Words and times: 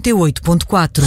88.4 0.00 1.02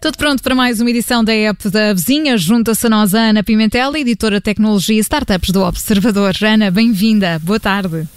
Tudo 0.00 0.16
pronto 0.16 0.42
para 0.42 0.54
mais 0.54 0.80
uma 0.80 0.90
edição 0.90 1.22
da 1.22 1.34
app 1.34 1.68
da 1.68 1.92
Vizinha. 1.92 2.36
Junta-se 2.38 2.86
a 2.86 2.90
nós 2.90 3.14
a 3.14 3.20
Ana 3.20 3.44
Pimentel, 3.44 3.94
editora 3.96 4.36
de 4.36 4.42
Tecnologia 4.42 4.96
e 4.96 5.00
Startups 5.00 5.50
do 5.50 5.62
Observador. 5.62 6.34
Ana, 6.42 6.70
bem-vinda. 6.70 7.38
Boa 7.40 7.60
tarde. 7.60 8.08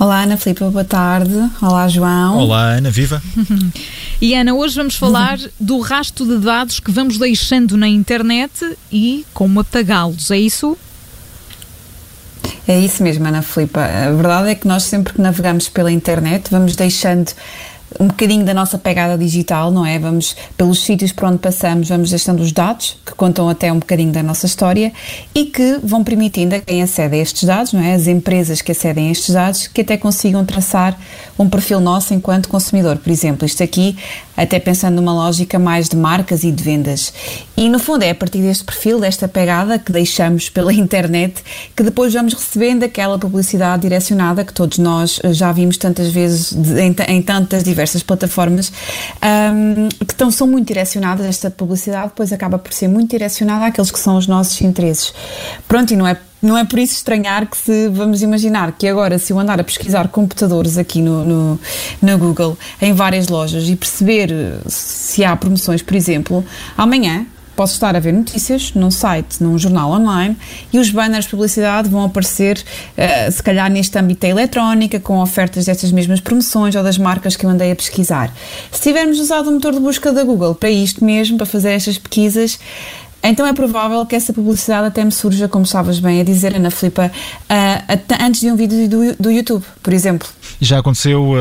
Olá, 0.00 0.22
Ana 0.22 0.36
Filipe, 0.36 0.62
boa 0.62 0.84
tarde. 0.84 1.34
Olá, 1.60 1.88
João. 1.88 2.38
Olá, 2.38 2.74
Ana, 2.74 2.88
viva. 2.88 3.20
e 4.22 4.32
Ana, 4.32 4.54
hoje 4.54 4.76
vamos 4.76 4.94
falar 4.94 5.40
do 5.58 5.80
rastro 5.80 6.24
de 6.24 6.38
dados 6.38 6.78
que 6.78 6.92
vamos 6.92 7.18
deixando 7.18 7.76
na 7.76 7.88
internet 7.88 8.76
e 8.92 9.26
como 9.34 9.58
apagá-los, 9.58 10.30
é 10.30 10.38
isso? 10.38 10.78
É 12.68 12.78
isso 12.78 13.02
mesmo, 13.02 13.26
Ana 13.26 13.42
Filipa. 13.42 13.80
A 13.80 14.12
verdade 14.12 14.50
é 14.50 14.54
que 14.54 14.68
nós 14.68 14.84
sempre 14.84 15.14
que 15.14 15.20
navegamos 15.20 15.68
pela 15.68 15.90
internet 15.90 16.48
vamos 16.48 16.76
deixando 16.76 17.32
um 17.98 18.08
bocadinho 18.08 18.44
da 18.44 18.52
nossa 18.52 18.78
pegada 18.78 19.16
digital, 19.16 19.70
não 19.70 19.84
é? 19.84 19.98
Vamos 19.98 20.36
pelos 20.56 20.84
sítios 20.84 21.12
por 21.12 21.24
onde 21.24 21.38
passamos, 21.38 21.88
vamos 21.88 22.10
deixando 22.10 22.40
os 22.40 22.52
dados 22.52 22.96
que 23.04 23.14
contam 23.14 23.48
até 23.48 23.72
um 23.72 23.78
bocadinho 23.78 24.12
da 24.12 24.22
nossa 24.22 24.46
história 24.46 24.92
e 25.34 25.46
que 25.46 25.78
vão 25.82 26.04
permitindo 26.04 26.54
a 26.54 26.60
quem 26.60 26.82
acede 26.82 27.16
a 27.16 27.18
estes 27.18 27.44
dados, 27.44 27.72
não 27.72 27.80
é? 27.80 27.94
As 27.94 28.06
empresas 28.06 28.60
que 28.60 28.72
acedem 28.72 29.08
a 29.08 29.12
estes 29.12 29.34
dados 29.34 29.66
que 29.66 29.80
até 29.80 29.96
consigam 29.96 30.44
traçar 30.44 30.98
um 31.38 31.48
perfil 31.48 31.80
nosso 31.80 32.12
enquanto 32.14 32.48
consumidor. 32.48 32.96
Por 32.98 33.10
exemplo, 33.10 33.46
isto 33.46 33.62
aqui, 33.62 33.96
até 34.38 34.60
pensando 34.60 34.94
numa 34.94 35.12
lógica 35.12 35.58
mais 35.58 35.88
de 35.88 35.96
marcas 35.96 36.44
e 36.44 36.52
de 36.52 36.62
vendas. 36.62 37.12
E 37.56 37.68
no 37.68 37.78
fundo 37.80 38.04
é 38.04 38.10
a 38.10 38.14
partir 38.14 38.40
deste 38.40 38.64
perfil, 38.64 39.00
desta 39.00 39.26
pegada 39.26 39.78
que 39.78 39.90
deixamos 39.90 40.48
pela 40.48 40.72
internet, 40.72 41.42
que 41.74 41.82
depois 41.82 42.14
vamos 42.14 42.34
recebendo 42.34 42.84
aquela 42.84 43.18
publicidade 43.18 43.82
direcionada 43.82 44.44
que 44.44 44.52
todos 44.52 44.78
nós 44.78 45.20
já 45.32 45.50
vimos 45.50 45.76
tantas 45.76 46.12
vezes 46.12 46.52
em, 46.52 46.94
em 47.08 47.20
tantas 47.20 47.64
diversas 47.64 48.02
plataformas, 48.02 48.72
um, 49.52 49.88
que 49.88 50.12
estão, 50.12 50.30
são 50.30 50.46
muito 50.46 50.68
direcionadas, 50.68 51.26
esta 51.26 51.50
publicidade 51.50 52.08
depois 52.08 52.32
acaba 52.32 52.58
por 52.58 52.72
ser 52.72 52.86
muito 52.86 53.10
direcionada 53.10 53.66
àqueles 53.66 53.90
que 53.90 53.98
são 53.98 54.16
os 54.16 54.28
nossos 54.28 54.60
interesses. 54.60 55.12
Pronto, 55.66 55.92
e 55.92 55.96
não 55.96 56.06
é 56.06 56.16
não 56.40 56.56
é 56.56 56.64
por 56.64 56.78
isso 56.78 56.94
estranhar 56.94 57.46
que 57.46 57.56
se 57.56 57.88
vamos 57.88 58.22
imaginar 58.22 58.72
que 58.72 58.86
agora 58.86 59.18
se 59.18 59.32
eu 59.32 59.38
andar 59.38 59.60
a 59.60 59.64
pesquisar 59.64 60.08
computadores 60.08 60.78
aqui 60.78 61.00
no, 61.00 61.24
no, 61.24 61.60
no 62.00 62.18
Google 62.18 62.56
em 62.80 62.92
várias 62.92 63.28
lojas 63.28 63.68
e 63.68 63.76
perceber 63.76 64.30
se 64.66 65.24
há 65.24 65.34
promoções, 65.36 65.82
por 65.82 65.94
exemplo, 65.94 66.44
amanhã 66.76 67.26
posso 67.58 67.72
estar 67.72 67.96
a 67.96 67.98
ver 67.98 68.12
notícias 68.12 68.72
num 68.72 68.88
site, 68.88 69.42
num 69.42 69.58
jornal 69.58 69.90
online 69.90 70.36
e 70.72 70.78
os 70.78 70.90
banners 70.90 71.24
de 71.24 71.32
publicidade 71.32 71.88
vão 71.88 72.04
aparecer, 72.04 72.56
uh, 72.56 73.32
se 73.32 73.42
calhar 73.42 73.68
neste 73.68 73.98
âmbito 73.98 74.20
da 74.20 74.28
eletrónica, 74.28 75.00
com 75.00 75.20
ofertas 75.20 75.64
destas 75.64 75.90
mesmas 75.90 76.20
promoções 76.20 76.76
ou 76.76 76.84
das 76.84 76.96
marcas 76.96 77.34
que 77.34 77.44
eu 77.44 77.50
andei 77.50 77.72
a 77.72 77.74
pesquisar. 77.74 78.32
Se 78.70 78.80
tivermos 78.80 79.18
usado 79.18 79.50
o 79.50 79.52
motor 79.52 79.72
de 79.72 79.80
busca 79.80 80.12
da 80.12 80.22
Google 80.22 80.54
para 80.54 80.70
isto 80.70 81.04
mesmo, 81.04 81.36
para 81.36 81.46
fazer 81.46 81.72
estas 81.72 81.98
pesquisas, 81.98 82.60
então 83.22 83.46
é 83.46 83.52
provável 83.52 84.04
que 84.06 84.14
essa 84.14 84.32
publicidade 84.32 84.86
até 84.86 85.04
me 85.04 85.10
surja, 85.10 85.48
como 85.48 85.64
estavas 85.64 85.98
bem 85.98 86.20
a 86.20 86.24
dizer, 86.24 86.54
Ana 86.54 86.70
Filipa, 86.70 87.10
uh, 87.10 88.14
antes 88.24 88.40
de 88.40 88.50
um 88.50 88.56
vídeo 88.56 88.88
do, 88.88 89.14
do 89.16 89.30
YouTube, 89.30 89.64
por 89.82 89.92
exemplo. 89.92 90.28
Já 90.60 90.78
aconteceu 90.78 91.32
uh, 91.32 91.36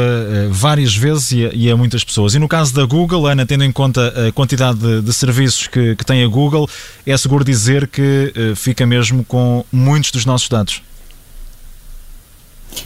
várias 0.51 0.95
vezes 0.95 1.31
e 1.31 1.45
a, 1.45 1.49
e 1.53 1.71
a, 1.71 1.77
muitas 1.77 2.03
pessoas. 2.03 2.33
E 2.33 2.39
no 2.39 2.47
caso 2.47 2.73
da 2.73 2.83
Google, 2.85 3.27
Ana, 3.27 3.45
tendo 3.45 3.63
em 3.63 3.71
conta 3.71 4.27
a 4.27 4.31
quantidade 4.31 4.79
de, 4.79 5.01
de 5.01 5.13
serviços 5.13 5.67
que, 5.67 5.95
que, 5.95 6.05
tem 6.05 6.23
a 6.23 6.27
Google, 6.27 6.67
é 7.05 7.15
seguro 7.15 7.43
dizer 7.43 7.87
que 7.87 8.33
uh, 8.35 8.55
fica 8.55 8.85
mesmo 8.85 9.23
com 9.23 9.63
muitos 9.71 10.11
dos 10.11 10.25
nossos 10.25 10.49
dados. 10.49 10.81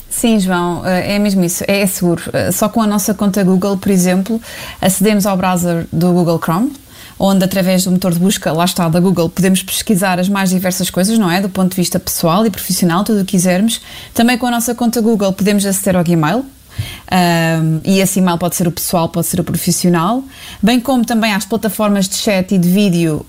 Sim, 0.10 0.40
João, 0.40 0.86
é 0.86 1.18
mesmo 1.18 1.44
isso, 1.44 1.64
é 1.68 1.86
seguro. 1.86 2.22
Só 2.54 2.70
com 2.70 2.82
a 2.82 2.88
nossa 2.88 3.14
conta 3.14 3.44
Google, 3.44 3.78
por 3.78 3.90
exemplo, 3.90 4.40
acedemos 4.80 5.26
ao 5.26 5.36
browser 5.36 5.88
do 5.92 6.12
Google 6.14 6.40
Chrome, 6.40 6.72
onde 7.24 7.46
através 7.46 7.84
do 7.84 7.92
motor 7.92 8.14
de 8.14 8.20
busca, 8.20 8.52
lá 8.52 8.66
está, 8.66 8.90
da 8.90 9.00
Google, 9.00 9.30
podemos 9.30 9.62
pesquisar 9.62 10.20
as 10.20 10.28
mais 10.28 10.50
diversas 10.50 10.90
coisas, 10.90 11.20
não 11.20 11.30
é? 11.30 11.40
Do 11.40 11.50
ponto 11.50 11.70
de 11.70 11.76
vista 11.76 12.00
pessoal 12.00 12.44
e 12.48 12.50
profissional, 12.50 13.04
tudo 13.04 13.22
o 13.22 13.26
que 13.26 13.34
quisermos. 13.34 13.80
Também 14.12 14.40
com 14.40 14.48
a 14.48 14.52
nossa 14.52 14.74
conta 14.74 15.00
Google 15.00 15.32
podemos 15.32 15.64
aceder 15.64 15.96
ao 15.96 16.04
Gmail, 16.04 16.44
e 17.84 18.00
esse 18.00 18.20
e-mail 18.20 18.38
pode 18.38 18.56
ser 18.56 18.68
o 18.68 18.72
pessoal, 18.72 19.10
pode 19.10 19.28
ser 19.28 19.40
o 19.40 19.44
profissional, 19.44 20.24
bem 20.62 20.80
como 20.80 21.06
também 21.06 21.34
às 21.34 21.46
plataformas 21.46 22.08
de 22.08 22.16
chat 22.16 22.54
e 22.54 22.58
de 22.58 22.70
vídeo 22.70 23.26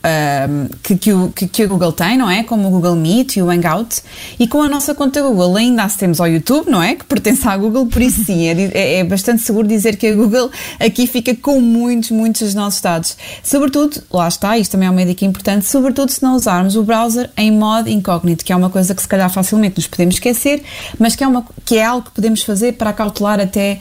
que, 0.82 0.96
que, 0.96 1.12
o, 1.12 1.30
que, 1.30 1.46
que, 1.46 1.62
a 1.62 1.66
Google 1.66 1.92
tem, 1.92 2.16
não 2.16 2.30
é? 2.30 2.42
Como 2.42 2.68
o 2.68 2.70
Google 2.70 2.96
Meet 2.96 3.36
e 3.36 3.42
o 3.42 3.50
Hangout. 3.50 4.02
E 4.38 4.46
com 4.46 4.62
a 4.62 4.68
nossa 4.68 4.94
conta 4.94 5.22
Google 5.22 5.56
ainda 5.56 5.84
acedemos 5.84 6.20
ao 6.20 6.28
YouTube, 6.28 6.70
não 6.70 6.82
é? 6.82 6.94
Que 6.94 7.04
pertence 7.04 7.46
à 7.46 7.56
Google, 7.56 7.86
por 7.86 8.02
isso 8.02 8.24
sim, 8.24 8.46
é, 8.46 8.70
é, 8.74 8.98
é 8.98 9.04
bastante 9.04 9.42
seguro 9.42 9.66
dizer 9.66 9.96
que 9.96 10.06
a 10.06 10.14
Google 10.14 10.50
aqui 10.78 11.06
fica 11.06 11.34
com 11.34 11.60
muitos, 11.60 12.10
muitos 12.10 12.42
dos 12.42 12.54
nossos 12.54 12.80
dados. 12.80 13.16
Sobretudo, 13.42 14.02
lá 14.10 14.28
está, 14.28 14.58
isto 14.58 14.72
também 14.72 14.88
é 14.88 14.90
uma 14.90 15.04
dica 15.04 15.24
importante, 15.24 15.66
sobretudo 15.66 16.10
se 16.10 16.22
não 16.22 16.34
usarmos 16.34 16.76
o 16.76 16.82
browser 16.82 17.30
em 17.36 17.50
modo 17.50 17.88
incógnito, 17.88 18.44
que 18.44 18.52
é 18.52 18.56
uma 18.56 18.70
coisa 18.70 18.94
que 18.94 19.02
se 19.02 19.08
calhar 19.08 19.30
facilmente 19.30 19.76
nos 19.76 19.86
podemos 19.86 20.14
esquecer, 20.16 20.62
mas 20.98 21.16
que 21.16 21.24
é, 21.24 21.28
uma, 21.28 21.44
que 21.64 21.76
é 21.76 21.84
algo 21.84 22.06
que 22.06 22.12
podemos 22.12 22.42
fazer 22.42 22.72
para 22.74 22.92
cautelar 22.92 23.31
até 23.40 23.80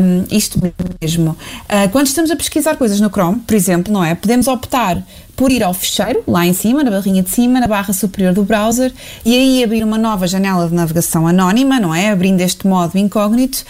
um, 0.00 0.24
isto 0.30 0.60
mesmo. 1.00 1.30
Uh, 1.30 1.88
quando 1.90 2.06
estamos 2.06 2.30
a 2.30 2.36
pesquisar 2.36 2.76
coisas 2.76 3.00
no 3.00 3.10
Chrome, 3.10 3.40
por 3.40 3.54
exemplo, 3.54 3.92
não 3.92 4.04
é? 4.04 4.14
Podemos 4.14 4.48
optar 4.48 5.02
por 5.42 5.50
ir 5.50 5.64
ao 5.64 5.74
fecheiro, 5.74 6.22
lá 6.28 6.46
em 6.46 6.52
cima, 6.52 6.84
na 6.84 6.90
barrinha 6.92 7.20
de 7.20 7.28
cima, 7.28 7.58
na 7.58 7.66
barra 7.66 7.92
superior 7.92 8.32
do 8.32 8.44
browser, 8.44 8.92
e 9.24 9.34
aí 9.34 9.64
abrir 9.64 9.82
uma 9.82 9.98
nova 9.98 10.24
janela 10.28 10.68
de 10.68 10.72
navegação 10.72 11.26
anónima, 11.26 11.80
não 11.80 11.92
é? 11.92 12.10
Abrindo 12.10 12.40
este 12.42 12.64
modo 12.64 12.96
incógnito 12.96 13.64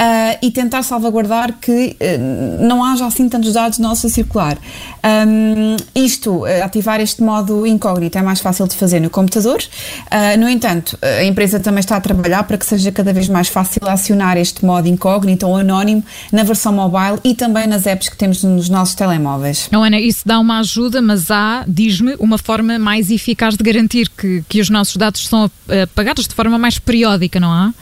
uh, 0.00 0.38
e 0.40 0.50
tentar 0.50 0.82
salvaguardar 0.82 1.52
que 1.60 1.94
uh, 2.00 2.66
não 2.66 2.82
haja 2.82 3.04
assim 3.04 3.28
tantos 3.28 3.52
dados 3.52 3.78
nossos 3.78 4.06
a 4.06 4.14
circular. 4.14 4.56
Um, 5.04 5.76
isto, 5.94 6.30
uh, 6.30 6.64
ativar 6.64 7.00
este 7.00 7.22
modo 7.22 7.66
incógnito 7.66 8.16
é 8.16 8.22
mais 8.22 8.40
fácil 8.40 8.66
de 8.66 8.76
fazer 8.76 9.00
no 9.00 9.10
computador, 9.10 9.58
no 10.38 10.48
entanto, 10.48 10.98
a 11.02 11.24
empresa 11.24 11.60
também 11.60 11.80
está 11.80 11.96
a 11.96 12.00
trabalhar 12.00 12.42
para 12.44 12.56
que 12.56 12.64
seja 12.64 12.90
cada 12.90 13.12
vez 13.12 13.28
mais 13.28 13.48
fácil 13.48 13.86
acionar 13.86 14.36
este 14.36 14.64
modo 14.64 14.88
incógnito 14.88 15.46
ou 15.46 15.56
anónimo 15.56 16.02
na 16.32 16.42
versão 16.42 16.72
mobile 16.72 17.18
e 17.24 17.34
também 17.34 17.66
nas 17.66 17.86
apps 17.86 18.08
que 18.08 18.16
temos 18.16 18.42
nos 18.42 18.68
nossos 18.68 18.94
telemóveis. 18.94 19.68
Não, 19.70 19.82
Ana, 19.82 20.00
isso 20.00 20.22
dá 20.24 20.38
uma 20.38 20.60
ajuda, 20.60 21.00
mas 21.02 21.17
há, 21.30 21.64
diz-me, 21.66 22.14
uma 22.18 22.38
forma 22.38 22.78
mais 22.78 23.10
eficaz 23.10 23.56
de 23.56 23.62
garantir 23.62 24.08
que, 24.08 24.42
que 24.48 24.60
os 24.60 24.70
nossos 24.70 24.96
dados 24.96 25.26
são 25.26 25.50
apagados 25.82 26.26
de 26.26 26.34
forma 26.34 26.58
mais 26.58 26.78
periódica, 26.78 27.38
não 27.38 27.52
há? 27.52 27.72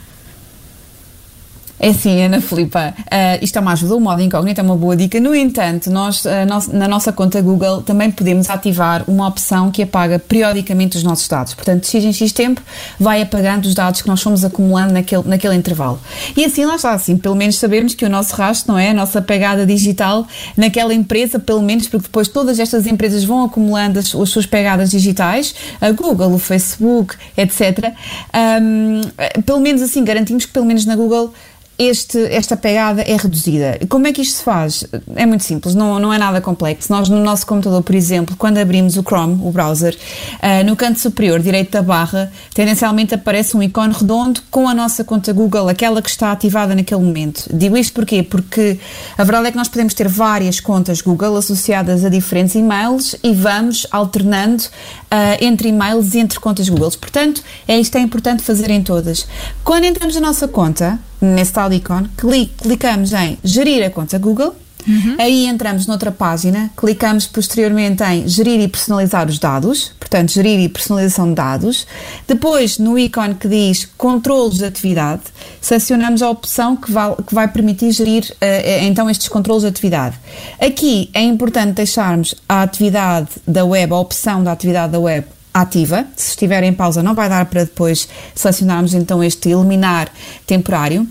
É 1.79 1.93
sim, 1.93 2.19
Ana 2.23 2.41
Filipa, 2.41 2.91
uh, 2.97 3.39
isto 3.39 3.55
é 3.55 3.61
uma 3.61 3.73
ajuda, 3.73 3.95
o 3.95 3.99
modo 3.99 4.19
incógnito 4.19 4.59
é 4.59 4.63
uma 4.63 4.75
boa 4.75 4.95
dica. 4.95 5.19
No 5.19 5.35
entanto, 5.35 5.91
nós, 5.91 6.25
uh, 6.25 6.29
na 6.73 6.87
nossa 6.87 7.11
conta 7.11 7.39
Google 7.39 7.83
também 7.83 8.09
podemos 8.09 8.49
ativar 8.49 9.03
uma 9.07 9.27
opção 9.27 9.69
que 9.69 9.83
apaga 9.83 10.17
periodicamente 10.17 10.97
os 10.97 11.03
nossos 11.03 11.27
dados. 11.27 11.53
Portanto, 11.53 11.83
de 11.83 11.87
X 11.87 12.03
em 12.03 12.11
X 12.11 12.31
tempo 12.31 12.63
vai 12.99 13.21
apagando 13.21 13.65
os 13.65 13.75
dados 13.75 14.01
que 14.01 14.07
nós 14.07 14.19
fomos 14.19 14.43
acumulando 14.43 14.91
naquele, 14.91 15.21
naquele 15.27 15.53
intervalo. 15.53 15.99
E 16.35 16.43
assim 16.43 16.65
lá 16.65 16.77
está, 16.77 16.93
assim, 16.93 17.15
pelo 17.15 17.35
menos 17.35 17.57
sabermos 17.57 17.93
que 17.93 18.03
o 18.03 18.09
nosso 18.09 18.33
rastro, 18.35 18.73
não 18.73 18.79
é? 18.79 18.89
A 18.89 18.93
nossa 18.93 19.21
pegada 19.21 19.63
digital 19.63 20.25
naquela 20.55 20.95
empresa, 20.95 21.37
pelo 21.37 21.61
menos, 21.61 21.87
porque 21.87 22.07
depois 22.07 22.27
todas 22.27 22.57
estas 22.57 22.87
empresas 22.87 23.23
vão 23.23 23.45
acumulando 23.45 23.99
as, 23.99 24.15
as 24.15 24.29
suas 24.29 24.47
pegadas 24.47 24.89
digitais, 24.89 25.53
a 25.79 25.91
Google, 25.91 26.33
o 26.33 26.39
Facebook, 26.39 27.15
etc. 27.37 27.93
Um, 28.33 29.01
pelo 29.43 29.59
menos 29.59 29.83
assim, 29.83 30.03
garantimos 30.03 30.45
que 30.45 30.51
pelo 30.51 30.65
menos 30.65 30.83
na 30.83 30.95
Google 30.95 31.31
este, 31.77 32.17
esta 32.33 32.57
pegada 32.57 33.01
é 33.03 33.15
reduzida. 33.15 33.79
Como 33.87 34.07
é 34.07 34.13
que 34.13 34.21
isto 34.21 34.37
se 34.37 34.43
faz? 34.43 34.83
É 35.15 35.25
muito 35.25 35.43
simples, 35.43 35.75
não, 35.75 35.99
não 35.99 36.11
é 36.11 36.17
nada 36.17 36.41
complexo. 36.41 36.91
Nós, 36.91 37.07
no 37.07 37.23
nosso 37.23 37.45
computador, 37.45 37.83
por 37.83 37.93
exemplo, 37.93 38.35
quando 38.35 38.57
abrimos 38.57 38.97
o 38.97 39.03
Chrome, 39.03 39.39
o 39.43 39.51
browser, 39.51 39.95
uh, 39.95 40.65
no 40.65 40.75
canto 40.75 40.99
superior 40.99 41.39
direito 41.39 41.71
da 41.71 41.81
barra, 41.83 42.31
tendencialmente 42.53 43.13
aparece 43.13 43.55
um 43.55 43.61
ícone 43.61 43.93
redondo 43.93 44.41
com 44.49 44.67
a 44.67 44.73
nossa 44.73 45.03
conta 45.03 45.31
Google, 45.31 45.69
aquela 45.69 46.01
que 46.01 46.09
está 46.09 46.31
ativada 46.31 46.73
naquele 46.73 47.01
momento. 47.01 47.47
Digo 47.53 47.77
isto 47.77 47.93
porquê? 47.93 48.23
Porque 48.23 48.79
a 49.17 49.23
verdade 49.23 49.47
é 49.47 49.51
que 49.51 49.57
nós 49.57 49.67
podemos 49.67 49.93
ter 49.93 50.07
várias 50.07 50.59
contas 50.59 51.01
Google 51.01 51.37
associadas 51.37 52.03
a 52.03 52.09
diferentes 52.09 52.55
e-mails 52.55 53.15
e 53.23 53.33
vamos 53.33 53.85
alternando 53.91 54.63
uh, 54.63 55.37
entre 55.39 55.69
e-mails 55.69 56.15
e 56.15 56.19
entre 56.19 56.39
contas 56.39 56.67
Google. 56.69 56.87
Portanto, 56.99 57.43
é 57.67 57.79
isto 57.79 57.95
é 57.97 58.01
importante 58.01 58.41
fazer 58.41 58.71
em 58.71 58.81
todas. 58.81 59.27
Quando 59.63 59.83
entramos 59.83 60.15
na 60.15 60.21
nossa 60.21 60.47
conta, 60.47 60.99
nesse 61.21 61.53
tal 61.53 61.71
ícone, 61.71 62.09
clicamos 62.57 63.13
em 63.13 63.37
gerir 63.43 63.85
a 63.85 63.89
conta 63.89 64.17
Google, 64.17 64.55
uhum. 64.87 65.15
aí 65.19 65.45
entramos 65.45 65.87
noutra 65.87 66.11
página, 66.11 66.69
clicamos 66.77 67.27
posteriormente 67.27 68.03
em 68.03 68.27
gerir 68.27 68.59
e 68.61 68.67
personalizar 68.67 69.27
os 69.27 69.39
dados, 69.39 69.91
portanto, 69.99 70.31
gerir 70.31 70.59
e 70.59 70.69
personalização 70.69 71.29
de 71.29 71.35
dados. 71.35 71.85
Depois, 72.27 72.77
no 72.77 72.97
ícone 72.97 73.35
que 73.35 73.47
diz 73.47 73.85
controlos 73.97 74.57
de 74.57 74.65
atividade, 74.65 75.23
selecionamos 75.59 76.21
a 76.21 76.29
opção 76.29 76.75
que 76.75 76.91
vai, 76.91 77.15
que 77.15 77.33
vai 77.33 77.47
permitir 77.47 77.91
gerir 77.91 78.23
uh, 78.23 78.85
então 78.85 79.09
estes 79.09 79.27
controlos 79.27 79.63
de 79.63 79.69
atividade. 79.69 80.15
Aqui 80.59 81.09
é 81.13 81.21
importante 81.21 81.73
deixarmos 81.73 82.35
a 82.47 82.61
atividade 82.61 83.29
da 83.45 83.65
web, 83.65 83.93
a 83.93 83.97
opção 83.97 84.43
da 84.43 84.51
atividade 84.51 84.91
da 84.93 84.99
web 84.99 85.25
ativa. 85.61 86.05
Se 86.15 86.29
estiver 86.29 86.63
em 86.63 86.73
pausa, 86.73 87.03
não 87.03 87.13
vai 87.13 87.29
dar 87.29 87.45
para 87.45 87.63
depois 87.63 88.07
selecionarmos 88.35 88.93
então 88.93 89.23
este 89.23 89.49
eliminar 89.49 90.11
temporário. 90.45 91.07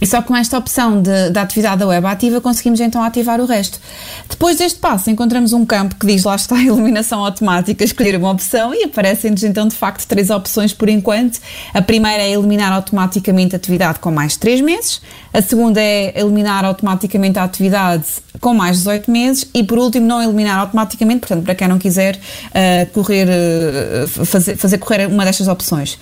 E 0.00 0.06
só 0.06 0.20
com 0.20 0.36
esta 0.36 0.58
opção 0.58 1.00
de, 1.00 1.30
da 1.30 1.42
atividade 1.42 1.78
da 1.78 1.86
web 1.86 2.06
ativa 2.06 2.40
conseguimos 2.40 2.80
então 2.80 3.02
ativar 3.02 3.40
o 3.40 3.46
resto. 3.46 3.80
Depois 4.28 4.58
deste 4.58 4.78
passo 4.78 5.10
encontramos 5.10 5.52
um 5.52 5.64
campo 5.64 5.94
que 5.94 6.06
diz 6.06 6.24
lá 6.24 6.36
está 6.36 6.56
a 6.56 6.62
iluminação 6.62 7.24
automática, 7.24 7.82
escolher 7.82 8.16
uma 8.16 8.30
opção 8.30 8.74
e 8.74 8.84
aparecem-nos 8.84 9.42
então 9.42 9.66
de 9.66 9.74
facto 9.74 10.06
três 10.06 10.28
opções 10.28 10.72
por 10.72 10.88
enquanto. 10.88 11.40
A 11.72 11.80
primeira 11.80 12.22
é 12.22 12.30
eliminar 12.30 12.72
automaticamente 12.72 13.54
a 13.54 13.56
atividade 13.56 13.98
com 13.98 14.10
mais 14.10 14.36
3 14.36 14.60
meses, 14.60 15.00
a 15.32 15.40
segunda 15.40 15.80
é 15.80 16.18
eliminar 16.18 16.64
automaticamente 16.64 17.38
a 17.38 17.44
atividade 17.44 18.04
com 18.40 18.52
mais 18.52 18.78
18 18.78 19.10
meses 19.10 19.48
e 19.54 19.64
por 19.64 19.78
último 19.78 20.06
não 20.06 20.22
eliminar 20.22 20.58
automaticamente, 20.58 21.20
portanto 21.20 21.44
para 21.44 21.54
quem 21.54 21.68
não 21.68 21.78
quiser 21.78 22.16
uh, 22.16 22.90
correr, 22.92 23.28
uh, 23.28 24.24
fazer, 24.26 24.56
fazer 24.56 24.78
correr 24.78 25.06
uma 25.06 25.24
destas 25.24 25.48
opções. 25.48 25.98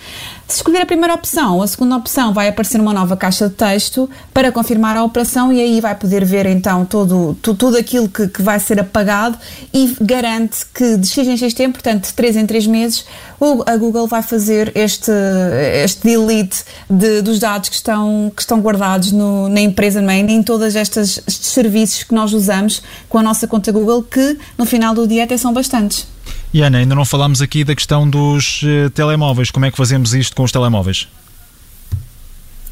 Se 0.47 0.57
escolher 0.57 0.83
a 0.83 0.87
primeira 0.87 1.15
opção, 1.15 1.63
a 1.63 1.67
segunda 1.67 1.97
opção 1.97 2.35
vai 2.35 2.49
aparecer 2.49 2.79
uma 2.79 2.93
nova 2.93 3.17
caixa 3.17 3.49
de 3.49 3.55
texto 3.55 4.09
para 4.33 4.53
confirmar 4.53 4.95
a 4.95 5.03
operação 5.03 5.51
e 5.51 5.61
aí 5.61 5.81
vai 5.81 5.95
poder 5.95 6.23
ver 6.23 6.45
então 6.45 6.85
todo, 6.85 7.37
tudo, 7.41 7.57
tudo 7.57 7.79
aquilo 7.79 8.09
que, 8.09 8.29
que 8.29 8.43
vai 8.43 8.61
ser 8.61 8.79
apagado 8.79 9.39
e 9.73 9.97
garante 10.01 10.67
que 10.67 10.99
de 10.99 11.09
X 11.09 11.27
em 11.27 11.37
X 11.37 11.55
tempo, 11.55 11.73
portanto 11.75 12.09
de 12.09 12.13
3 12.13 12.37
em 12.37 12.47
3 12.47 12.67
meses, 12.67 13.07
a 13.67 13.77
Google 13.77 14.07
vai 14.07 14.23
fazer 14.23 14.71
este, 14.75 15.11
este 15.83 16.03
delete 16.03 16.63
de, 16.91 17.23
dos 17.23 17.39
dados 17.39 17.71
que 17.71 17.77
estão, 17.77 18.31
que 18.35 18.43
estão 18.43 18.61
guardados 18.61 19.13
no, 19.13 19.49
na 19.49 19.61
empresa 19.61 20.03
main, 20.03 20.27
em 20.31 20.43
todas 20.43 20.77
estas 20.77 21.23
estes 21.27 21.49
serviços 21.49 22.03
que 22.03 22.15
nós 22.15 22.33
usamos 22.35 22.83
com 23.09 23.19
a 23.19 23.23
nossa 23.23 23.47
conta 23.47 23.73
Google, 23.73 24.03
que 24.03 24.39
no 24.59 24.67
final 24.67 24.95
do 24.95 25.07
dia 25.07 25.25
até 25.25 25.37
são 25.39 25.53
bastantes. 25.53 26.14
E 26.55 26.63
Ana, 26.63 26.79
ainda 26.79 26.95
não 26.95 27.05
falámos 27.05 27.43
aqui 27.43 27.65
da 27.65 27.75
questão 27.75 28.09
dos 28.09 28.63
uh, 28.63 28.89
telemóveis. 28.91 29.51
Como 29.51 29.67
é 29.67 29.73
que 29.73 29.77
fazemos 29.77 30.15
isto 30.15 30.37
com 30.37 30.45
os 30.45 30.53
telemóveis? 30.53 31.09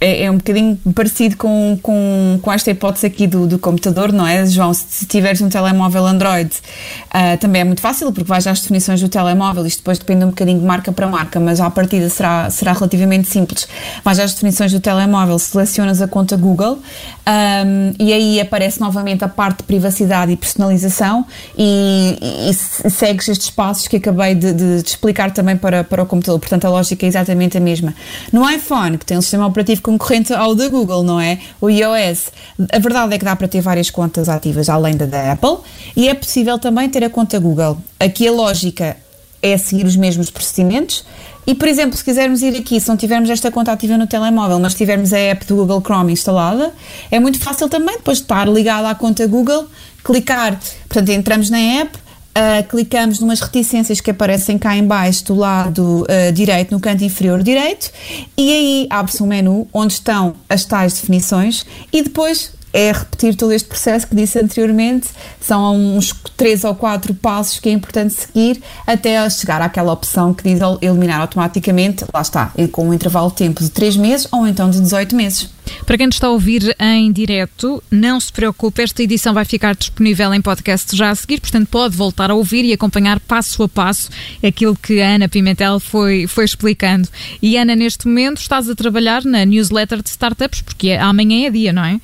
É, 0.02 0.24
é, 0.24 0.30
um 0.30 0.36
bocadinho 0.36 0.76
parecido 0.94 1.36
com, 1.36 1.78
com, 1.80 2.38
com 2.42 2.52
esta 2.52 2.70
hipótese 2.70 3.06
aqui 3.06 3.26
do, 3.28 3.46
do 3.46 3.56
computador, 3.58 4.12
não 4.12 4.26
é, 4.26 4.44
João? 4.44 4.74
Se, 4.74 4.84
se 4.88 5.06
tiveres 5.06 5.40
um 5.40 5.48
telemóvel 5.48 6.04
Android, 6.04 6.50
uh, 6.50 7.38
também 7.38 7.60
é 7.60 7.64
muito 7.64 7.80
fácil, 7.80 8.10
porque 8.12 8.28
vais 8.28 8.44
às 8.46 8.60
definições 8.60 9.00
do 9.00 9.08
telemóvel, 9.08 9.64
isto 9.64 9.78
depois 9.78 9.98
depende 9.98 10.24
um 10.24 10.28
bocadinho 10.28 10.58
de 10.58 10.66
marca 10.66 10.90
para 10.90 11.06
marca, 11.06 11.38
mas 11.38 11.60
à 11.60 11.70
partida 11.70 12.08
será, 12.08 12.50
será 12.50 12.72
relativamente 12.72 13.28
simples. 13.28 13.68
Vais 14.04 14.18
às 14.18 14.34
definições 14.34 14.72
do 14.72 14.80
telemóvel, 14.80 15.38
selecionas 15.38 16.02
a 16.02 16.08
conta 16.08 16.36
Google 16.36 16.80
um, 17.24 17.94
e 17.98 18.12
aí 18.12 18.40
aparece 18.40 18.80
novamente 18.80 19.22
a 19.22 19.28
parte 19.28 19.58
de 19.58 19.62
privacidade 19.62 20.32
e 20.32 20.36
personalização 20.36 21.24
e, 21.56 22.18
e, 22.20 22.50
e 22.50 22.54
segues 22.54 23.28
estes 23.28 23.50
passos 23.50 23.86
que 23.86 23.96
acabei 23.96 24.34
de, 24.34 24.52
de, 24.52 24.82
de, 24.82 24.88
explicar 24.88 25.30
também 25.30 25.56
para, 25.56 25.84
para 25.84 26.02
o 26.02 26.06
computador. 26.06 26.40
Portanto, 26.40 26.64
a 26.64 26.70
lógica 26.70 27.06
é 27.06 27.08
exatamente 27.08 27.56
a 27.56 27.60
mesma. 27.60 27.94
No 28.32 28.48
iPhone, 28.50 28.98
que 28.98 29.06
tem 29.06 29.16
um 29.16 29.22
sistema 29.22 29.46
operativo 29.46 29.80
concorrente 29.92 30.32
ao 30.32 30.54
da 30.54 30.68
Google, 30.68 31.02
não 31.02 31.20
é? 31.20 31.38
O 31.60 31.68
iOS. 31.68 32.32
A 32.72 32.78
verdade 32.78 33.14
é 33.14 33.18
que 33.18 33.24
dá 33.24 33.36
para 33.36 33.48
ter 33.48 33.60
várias 33.60 33.90
contas 33.90 34.28
ativas 34.28 34.68
além 34.68 34.96
da 34.96 35.06
da 35.06 35.32
Apple 35.32 35.58
e 35.96 36.08
é 36.08 36.14
possível 36.14 36.58
também 36.58 36.88
ter 36.88 37.04
a 37.04 37.10
conta 37.10 37.38
Google. 37.38 37.78
Aqui 38.00 38.26
a 38.26 38.32
lógica 38.32 38.96
é 39.42 39.58
seguir 39.58 39.84
os 39.84 39.96
mesmos 39.96 40.30
procedimentos. 40.30 41.04
E, 41.44 41.54
por 41.54 41.66
exemplo, 41.66 41.96
se 41.96 42.04
quisermos 42.04 42.40
ir 42.40 42.56
aqui, 42.56 42.80
se 42.80 42.88
não 42.88 42.96
tivermos 42.96 43.28
esta 43.28 43.50
conta 43.50 43.72
ativa 43.72 43.98
no 43.98 44.06
telemóvel, 44.06 44.60
mas 44.60 44.74
tivermos 44.74 45.12
a 45.12 45.18
app 45.18 45.44
do 45.44 45.56
Google 45.56 45.80
Chrome 45.80 46.12
instalada, 46.12 46.72
é 47.10 47.18
muito 47.18 47.40
fácil 47.40 47.68
também 47.68 47.96
depois 47.96 48.18
de 48.18 48.24
estar 48.24 48.48
ligada 48.48 48.88
à 48.88 48.94
conta 48.94 49.26
Google, 49.26 49.66
clicar, 50.04 50.58
portanto, 50.88 51.08
entramos 51.08 51.50
na 51.50 51.58
app, 51.58 51.98
Uh, 52.32 52.66
clicamos 52.66 53.20
numas 53.20 53.40
reticências 53.40 54.00
que 54.00 54.10
aparecem 54.10 54.56
cá 54.56 54.74
em 54.74 54.86
baixo 54.86 55.26
do 55.26 55.34
lado 55.34 56.02
uh, 56.04 56.32
direito, 56.32 56.72
no 56.72 56.80
canto 56.80 57.04
inferior 57.04 57.42
direito, 57.42 57.90
e 58.38 58.50
aí 58.50 58.86
abre-se 58.88 59.22
um 59.22 59.26
menu 59.26 59.68
onde 59.70 59.92
estão 59.92 60.34
as 60.48 60.64
tais 60.64 60.94
definições 60.94 61.66
e 61.92 62.00
depois 62.00 62.54
é 62.72 62.92
repetir 62.92 63.36
todo 63.36 63.52
este 63.52 63.68
processo 63.68 64.06
que 64.06 64.14
disse 64.14 64.38
anteriormente. 64.38 65.08
São 65.40 65.96
uns 65.96 66.14
três 66.36 66.64
ou 66.64 66.74
quatro 66.74 67.14
passos 67.14 67.60
que 67.60 67.68
é 67.68 67.72
importante 67.72 68.14
seguir 68.14 68.62
até 68.86 69.28
chegar 69.28 69.60
àquela 69.60 69.92
opção 69.92 70.32
que 70.32 70.42
diz 70.42 70.60
eliminar 70.80 71.20
automaticamente, 71.20 72.04
lá 72.12 72.22
está, 72.22 72.52
com 72.70 72.88
um 72.88 72.94
intervalo 72.94 73.30
de 73.30 73.36
tempo 73.36 73.62
de 73.62 73.70
3 73.70 73.96
meses 73.96 74.28
ou 74.32 74.46
então 74.46 74.70
de 74.70 74.80
18 74.80 75.14
meses. 75.14 75.50
Para 75.86 75.96
quem 75.96 76.08
está 76.08 76.26
a 76.26 76.30
ouvir 76.30 76.74
em 76.78 77.10
direto, 77.12 77.82
não 77.90 78.18
se 78.18 78.32
preocupe, 78.32 78.82
esta 78.82 79.02
edição 79.02 79.32
vai 79.32 79.44
ficar 79.44 79.74
disponível 79.74 80.32
em 80.34 80.40
podcast 80.40 80.94
já 80.96 81.10
a 81.10 81.14
seguir, 81.14 81.40
portanto 81.40 81.68
pode 81.68 81.96
voltar 81.96 82.30
a 82.30 82.34
ouvir 82.34 82.64
e 82.64 82.72
acompanhar 82.72 83.20
passo 83.20 83.62
a 83.62 83.68
passo 83.68 84.10
aquilo 84.42 84.76
que 84.76 85.00
a 85.00 85.14
Ana 85.14 85.28
Pimentel 85.28 85.78
foi, 85.80 86.26
foi 86.26 86.44
explicando. 86.44 87.08
E 87.40 87.56
Ana, 87.56 87.74
neste 87.76 88.06
momento 88.06 88.38
estás 88.38 88.68
a 88.68 88.74
trabalhar 88.74 89.24
na 89.24 89.44
newsletter 89.44 90.02
de 90.02 90.08
startups, 90.08 90.62
porque 90.62 90.92
amanhã 90.92 91.46
é 91.46 91.50
dia, 91.50 91.72
não 91.72 91.84
é? 91.84 92.00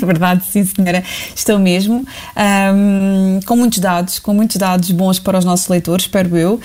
É 0.00 0.04
verdade, 0.06 0.44
sim 0.44 0.64
senhora, 0.64 1.02
estou 1.34 1.58
mesmo. 1.58 2.04
Um, 2.74 3.40
com 3.46 3.56
muitos 3.56 3.78
dados, 3.78 4.18
com 4.18 4.34
muitos 4.34 4.56
dados 4.56 4.90
bons 4.90 5.18
para 5.18 5.38
os 5.38 5.44
nossos 5.44 5.68
leitores, 5.68 6.04
espero 6.04 6.36
eu, 6.36 6.54
uh, 6.54 6.60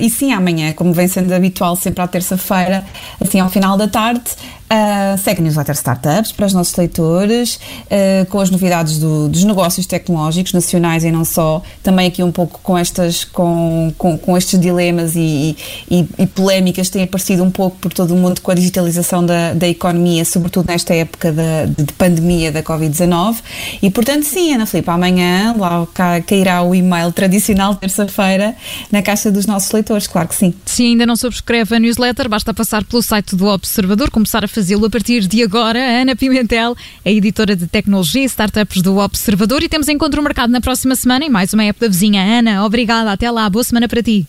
e 0.00 0.08
sim 0.10 0.32
amanhã, 0.32 0.72
como 0.72 0.92
vem 0.92 1.08
sendo 1.08 1.32
habitual 1.32 1.76
sempre 1.76 2.02
à 2.02 2.06
terça-feira, 2.06 2.84
assim 3.20 3.40
ao 3.40 3.48
final 3.48 3.76
da 3.76 3.88
tarde, 3.88 4.30
Uh, 4.72 5.18
segue 5.18 5.40
a 5.40 5.42
newsletter 5.42 5.74
Startups 5.74 6.30
para 6.30 6.46
os 6.46 6.52
nossos 6.52 6.76
leitores, 6.76 7.56
uh, 7.56 8.24
com 8.28 8.38
as 8.38 8.50
novidades 8.50 9.00
do, 9.00 9.28
dos 9.28 9.42
negócios 9.42 9.84
tecnológicos 9.84 10.52
nacionais 10.52 11.02
e 11.02 11.10
não 11.10 11.24
só, 11.24 11.60
também 11.82 12.06
aqui 12.06 12.22
um 12.22 12.30
pouco 12.30 12.60
com, 12.62 12.78
estas, 12.78 13.24
com, 13.24 13.92
com, 13.98 14.16
com 14.16 14.36
estes 14.36 14.60
dilemas 14.60 15.16
e, 15.16 15.56
e, 15.90 16.06
e, 16.16 16.24
polémicas 16.24 16.86
que 16.86 16.92
têm 16.92 17.02
aparecido 17.02 17.42
um 17.42 17.50
pouco 17.50 17.78
por 17.78 17.92
todo 17.92 18.14
o 18.14 18.16
mundo 18.16 18.40
com 18.40 18.52
a 18.52 18.54
digitalização 18.54 19.26
da, 19.26 19.54
da 19.54 19.66
economia, 19.66 20.24
sobretudo 20.24 20.68
nesta 20.68 20.94
época 20.94 21.32
de, 21.32 21.84
de 21.84 21.92
pandemia 21.94 22.52
da 22.52 22.62
Covid-19. 22.62 23.38
E 23.82 23.90
portanto, 23.90 24.22
sim, 24.22 24.54
Ana 24.54 24.66
Filipe, 24.66 24.88
amanhã 24.88 25.52
lá 25.58 25.84
cairá 26.24 26.62
o 26.62 26.76
e-mail 26.76 27.10
tradicional, 27.10 27.74
terça-feira, 27.74 28.54
na 28.92 29.02
caixa 29.02 29.32
dos 29.32 29.46
nossos 29.46 29.72
leitores, 29.72 30.06
claro 30.06 30.28
que 30.28 30.36
sim. 30.36 30.54
Se 30.64 30.84
ainda 30.84 31.04
não 31.04 31.16
subscreve 31.16 31.74
a 31.74 31.80
newsletter, 31.80 32.28
basta 32.28 32.54
passar 32.54 32.84
pelo 32.84 33.02
site 33.02 33.34
do 33.34 33.46
Observador, 33.46 34.12
começar 34.12 34.44
a 34.44 34.48
fazer 34.48 34.59
fazê-lo 34.60 34.86
a 34.86 34.90
partir 34.90 35.26
de 35.26 35.42
agora. 35.42 35.78
Ana 35.78 36.14
Pimentel, 36.14 36.76
a 37.04 37.10
editora 37.10 37.56
de 37.56 37.66
tecnologia 37.66 38.22
e 38.22 38.26
startups 38.26 38.82
do 38.82 38.98
Observador. 38.98 39.62
E 39.62 39.68
temos 39.68 39.88
encontro 39.88 40.22
marcado 40.22 40.52
na 40.52 40.60
próxima 40.60 40.94
semana 40.94 41.24
em 41.24 41.30
mais 41.30 41.54
uma 41.54 41.64
época 41.64 41.86
da 41.86 41.92
vizinha. 41.92 42.22
Ana, 42.22 42.64
obrigada. 42.64 43.10
Até 43.10 43.30
lá. 43.30 43.48
Boa 43.48 43.64
semana 43.64 43.88
para 43.88 44.02
ti. 44.02 44.26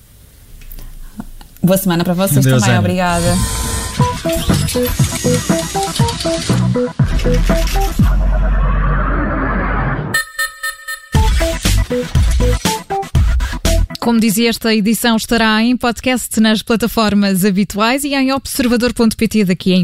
Boa 1.61 1.77
semana 1.77 2.03
para 2.03 2.13
vocês 2.13 2.45
Deus 2.45 2.61
também. 2.61 2.77
Ana. 2.77 2.79
Obrigada. 2.79 3.35
Como 13.99 14.19
dizia, 14.19 14.49
esta 14.49 14.73
edição 14.73 15.17
estará 15.17 15.61
em 15.61 15.75
podcast 15.75 16.39
nas 16.39 16.63
plataformas 16.63 17.43
habituais 17.43 18.03
e 18.05 18.15
em 18.15 18.31
observador.pt 18.31 19.43
daqui 19.43 19.73
em 19.73 19.83